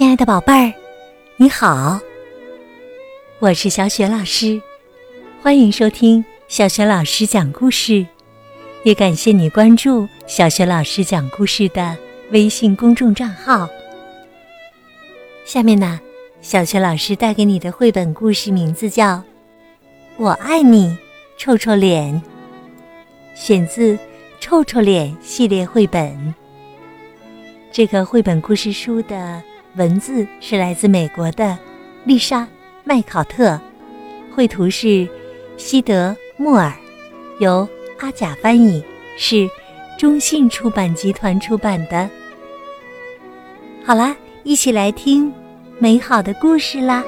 [0.00, 0.72] 亲爱的宝贝儿，
[1.36, 2.00] 你好，
[3.38, 4.58] 我是小雪老师，
[5.42, 8.06] 欢迎收听小雪老师讲故事，
[8.82, 11.94] 也感谢你关注小雪老师讲故事的
[12.30, 13.68] 微信公众账号。
[15.44, 16.00] 下面呢，
[16.40, 19.16] 小雪老师带给你的绘本故事名字叫
[20.16, 20.96] 《我爱你，
[21.36, 22.14] 臭臭脸》，
[23.34, 23.92] 选自
[24.40, 26.34] 《臭臭脸》系列绘本。
[27.70, 29.42] 这个绘本故事书的。
[29.76, 31.56] 文字是来自美国的
[32.04, 32.42] 丽莎·
[32.82, 33.60] 麦考特，
[34.34, 35.08] 绘图是
[35.56, 36.72] 西德·莫尔，
[37.38, 37.68] 由
[38.00, 38.82] 阿甲翻译，
[39.16, 39.48] 是
[39.96, 42.10] 中信出版集团出版的。
[43.84, 45.32] 好啦，一起来听
[45.78, 47.04] 美好的故事啦！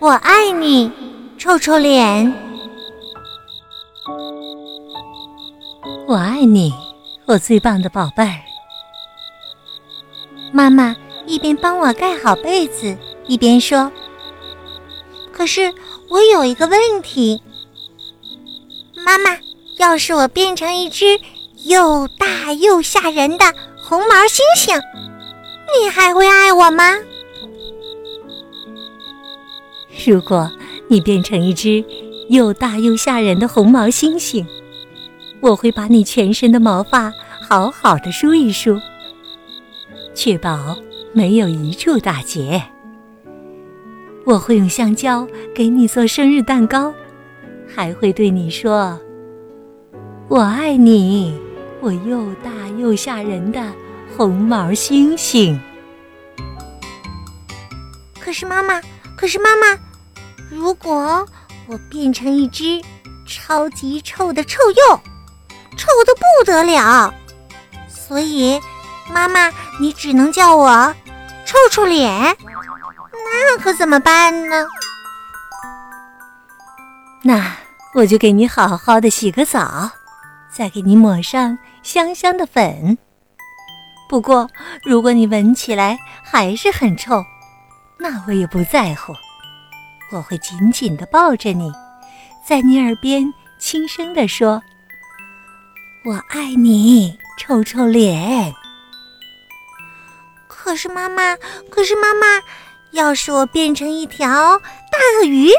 [0.00, 0.90] 我爱你，
[1.38, 2.34] 臭臭脸。
[6.08, 6.74] 我爱你，
[7.24, 8.53] 我最棒的宝贝儿。
[10.54, 10.94] 妈妈
[11.26, 13.90] 一边帮我盖好被子，一边说
[15.34, 15.74] ：“可是
[16.08, 17.42] 我有一个问题，
[19.04, 19.36] 妈妈，
[19.78, 21.18] 要是我变成一只
[21.64, 23.44] 又大又吓人的
[23.82, 24.80] 红毛猩猩，
[25.76, 26.98] 你还会爱我吗？”
[30.06, 30.48] 如果
[30.86, 31.84] 你变成一只
[32.28, 34.46] 又大又吓人的红毛猩猩，
[35.40, 38.80] 我会把你全身的毛发好好的梳一梳。
[40.14, 40.76] 确保
[41.12, 42.62] 没有一处打结。
[44.24, 46.94] 我会用香蕉给你做生日蛋糕，
[47.66, 48.98] 还会对你说
[50.28, 51.38] ：“我爱你，
[51.80, 53.60] 我又大又吓人的
[54.16, 55.58] 红毛猩猩。”
[58.18, 58.80] 可是妈妈，
[59.16, 59.78] 可是妈妈，
[60.50, 61.26] 如果
[61.66, 62.80] 我变成一只
[63.26, 65.00] 超级臭的臭鼬，
[65.76, 67.12] 臭的不得了，
[67.88, 68.58] 所以。
[69.12, 70.94] 妈妈，你只能叫我
[71.44, 72.36] 臭臭脸，
[73.12, 74.66] 那可怎么办呢？
[77.22, 77.56] 那
[77.94, 79.90] 我就给你好好的洗个澡，
[80.52, 82.98] 再给你抹上香香的粉。
[84.08, 84.48] 不过，
[84.82, 87.24] 如果你闻起来还是很臭，
[87.98, 89.12] 那我也不在乎，
[90.12, 91.72] 我会紧紧的抱着你，
[92.46, 94.62] 在你耳边轻声的说
[96.04, 98.52] ：“我爱你，臭臭脸。”
[100.64, 101.36] 可是妈妈，
[101.70, 102.40] 可是妈妈，
[102.92, 105.50] 要是我变成一条大鳄鱼，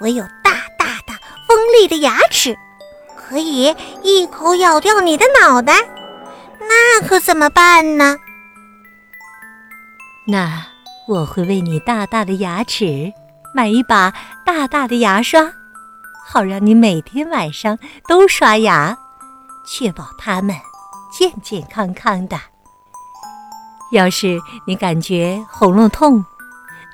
[0.00, 1.12] 我有大大的
[1.46, 2.56] 锋利的牙齿，
[3.14, 5.74] 可以一口咬掉你的脑袋，
[6.60, 8.16] 那可怎么办呢？
[10.26, 10.64] 那
[11.06, 13.12] 我会为你大大的牙齿
[13.54, 14.14] 买一把
[14.46, 15.52] 大大的牙刷，
[16.26, 17.78] 好让你每天晚上
[18.08, 18.96] 都刷牙，
[19.68, 20.56] 确保它们
[21.12, 22.40] 健健康康的。
[23.92, 26.24] 要是你感觉喉咙痛，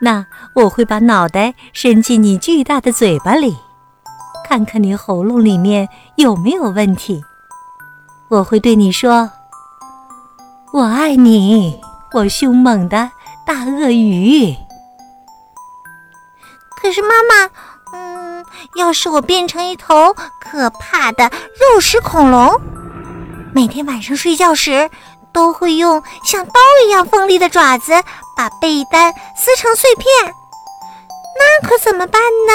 [0.00, 3.56] 那我会把脑袋伸进你巨大的嘴巴里，
[4.48, 7.22] 看看你喉咙里面有没有问题。
[8.28, 9.30] 我会对你说
[10.72, 11.80] ：“我爱你，
[12.12, 13.10] 我凶猛的
[13.46, 14.54] 大鳄鱼。”
[16.80, 17.50] 可是妈妈，
[17.92, 18.44] 嗯，
[18.76, 22.60] 要是我变成一头可怕的肉食恐龙，
[23.54, 24.90] 每天晚上睡觉时。
[25.32, 26.52] 都会用像刀
[26.84, 27.92] 一样锋利的爪子
[28.36, 30.06] 把被单撕成碎片，
[31.38, 32.52] 那可怎么办呢？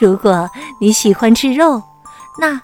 [0.00, 1.82] 如果你喜欢吃肉，
[2.38, 2.60] 那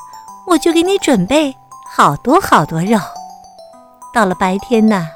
[0.47, 1.55] 我就给你准备
[1.91, 2.99] 好多好多肉。
[4.13, 5.07] 到了白天呢，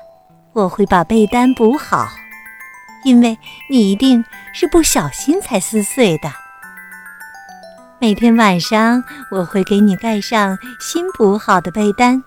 [0.53, 2.07] 我会把被单补好，
[3.05, 3.39] 因为
[3.69, 6.31] 你一定是不小心才撕碎的。
[7.99, 12.23] 每天晚上，我会给你盖上新补好的被单。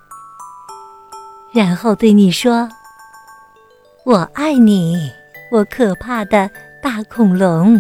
[1.56, 2.68] 然后对你说
[4.04, 5.10] ：“我爱你，
[5.50, 6.50] 我可怕的
[6.84, 7.80] 大恐龙。”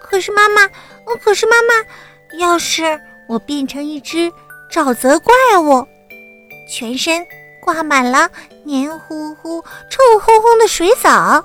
[0.00, 0.62] 可是妈妈，
[1.04, 4.32] 我可是妈妈，要是我变成一只
[4.70, 5.84] 沼泽怪物，
[6.68, 7.26] 全身
[7.60, 8.30] 挂满了
[8.62, 11.44] 黏糊糊、臭烘烘的水藻，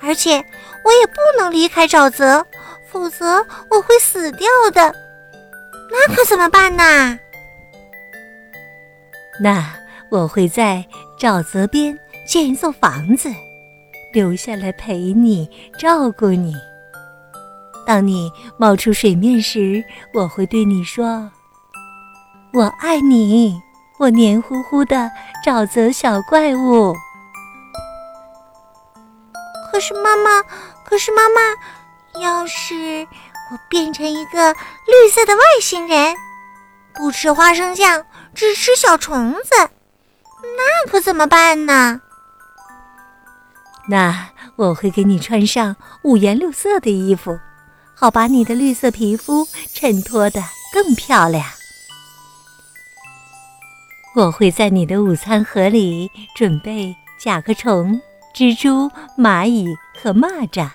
[0.00, 0.42] 而且
[0.82, 2.46] 我也不能离开沼泽，
[2.90, 4.94] 否则我会死掉的，
[5.90, 7.18] 那可怎么办呢？
[9.42, 9.68] 那
[10.08, 10.86] 我会在
[11.18, 13.28] 沼泽边建一座房子，
[14.12, 16.54] 留下来陪你、照顾你。
[17.84, 19.82] 当你冒出水面时，
[20.14, 21.28] 我会对你说
[22.54, 23.60] ：“我爱你，
[23.98, 25.10] 我黏糊糊的
[25.44, 26.94] 沼泽小怪物。”
[29.72, 30.40] 可是妈妈，
[30.84, 33.04] 可是妈妈，要是
[33.50, 36.14] 我变成一个绿色的外星人，
[36.94, 38.06] 不吃花生酱。
[38.34, 39.50] 只吃小虫子，
[40.42, 42.00] 那可怎么办呢？
[43.88, 47.38] 那我会给你穿上五颜六色的衣服，
[47.94, 50.42] 好把你的绿色皮肤衬托得
[50.72, 51.44] 更漂亮。
[54.14, 58.00] 我会在你的午餐盒里准备甲壳虫、
[58.34, 59.66] 蜘蛛、蚂蚁
[60.00, 60.68] 和蚂蚱，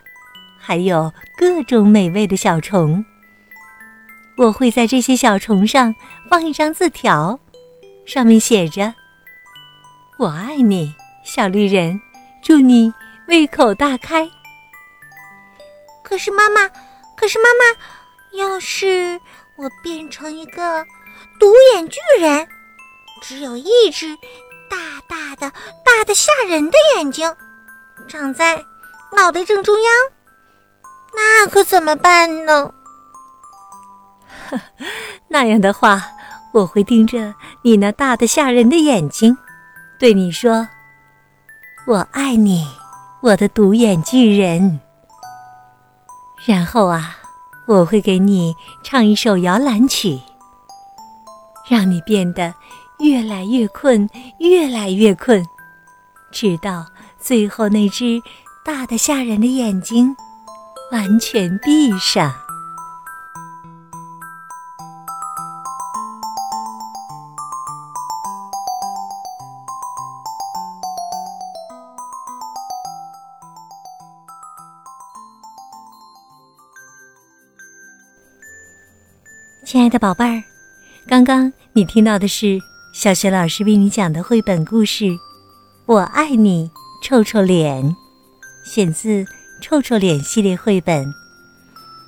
[0.59, 3.05] 还有各种美味的小虫。
[4.37, 5.95] 我会在这些小虫上
[6.29, 7.39] 放一张字条，
[8.07, 8.93] 上面写着
[10.17, 10.95] ：“我爱你，
[11.25, 11.99] 小绿人，
[12.41, 12.93] 祝你
[13.27, 14.31] 胃口大开。”
[16.03, 16.69] 可是妈妈，
[17.17, 19.19] 可是妈妈，要是
[19.57, 20.85] 我变成一个
[21.37, 22.47] 独眼巨人？
[23.21, 24.15] 只有一只
[24.69, 24.77] 大
[25.09, 25.51] 大的、
[25.83, 27.35] 大的吓人的眼睛，
[28.07, 28.63] 长在
[29.11, 29.93] 脑袋正中央，
[31.13, 32.73] 那可怎么办呢？
[35.27, 36.01] 那样的话，
[36.57, 39.37] 我会盯着你那大的吓人的眼睛，
[39.99, 40.67] 对你说
[41.85, 42.67] ：“我爱你，
[43.21, 44.79] 我的独眼巨人。”
[46.47, 47.17] 然后啊，
[47.67, 50.19] 我会给你唱一首摇篮曲，
[51.69, 52.53] 让你变得。
[52.99, 54.09] 越来越困，
[54.39, 55.45] 越来越困，
[56.31, 56.83] 直到
[57.19, 58.19] 最后那只
[58.65, 60.15] 大的吓人的眼睛
[60.91, 62.46] 完全闭上。
[79.69, 80.41] 亲爱的宝贝儿，
[81.09, 82.57] 刚刚你听到的是。
[82.93, 85.03] 小雪老师为你讲的绘本故事
[85.85, 86.71] 《我爱你，
[87.03, 87.83] 臭臭脸》，
[88.63, 89.09] 选自
[89.61, 91.13] 《臭臭脸》系列绘本。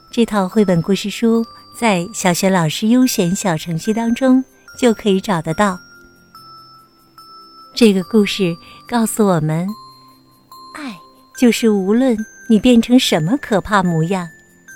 [0.09, 1.45] 这套绘本故事书
[1.77, 4.41] 在小雪老师优选小程序当中
[4.79, 5.77] 就可以找得到。
[7.75, 8.55] 这个故事
[8.87, 9.67] 告诉我们，
[10.75, 10.97] 爱
[11.37, 12.17] 就是无论
[12.47, 14.29] 你变成什么可怕模样，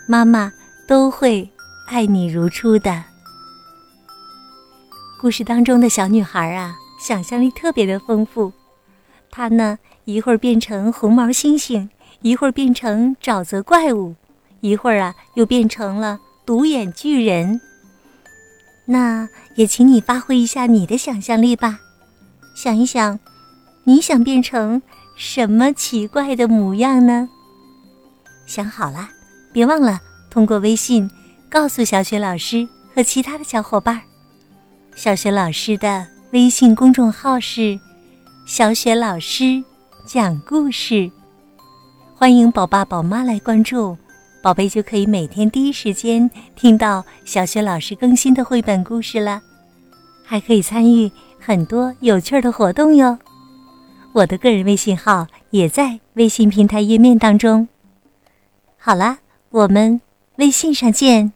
[0.06, 0.52] 妈妈
[0.86, 1.50] 都会
[1.86, 3.04] 爱你如初的。
[5.20, 8.52] 故事当中的小女孩啊，想象力特别的丰富。
[9.30, 11.90] 她呢，一会儿变成红毛猩猩，
[12.22, 14.16] 一会儿变成沼泽怪物，
[14.62, 17.60] 一会儿啊，又变成了独眼巨人。
[18.86, 21.80] 那也请你发挥一下你的想象力吧，
[22.56, 23.20] 想一想，
[23.84, 24.82] 你想变成
[25.18, 27.30] 什么奇怪的模样呢？
[28.46, 29.10] 想好了，
[29.54, 30.00] 别忘了
[30.30, 31.10] 通过微信
[31.54, 34.02] 告诉小雪老师和其他的小伙伴。
[34.96, 37.80] 小雪老师的微信公众号是
[38.44, 39.64] “小雪老师
[40.04, 41.12] 讲故事”，
[42.18, 43.96] 欢迎宝爸宝妈来关注，
[44.42, 49.40] 宝贝就可以每天第一时间听到小雪老师更新的绘本故事了，
[50.26, 53.16] 还可以参与很多有趣的活动哟。
[54.14, 57.68] 我的个人微信号也在微信平台页面当中。
[58.76, 59.20] 好啦，
[59.52, 60.02] 我们
[60.38, 61.32] 微信上见。